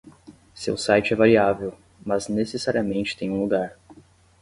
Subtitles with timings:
[0.55, 3.77] Seu site é variável, mas necessariamente tem um lugar.